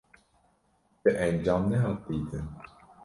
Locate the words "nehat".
1.69-1.99